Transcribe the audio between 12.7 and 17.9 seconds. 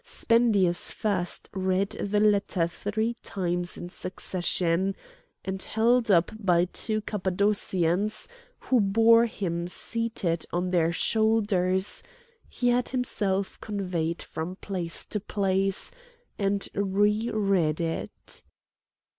himself conveyed from place to place and re read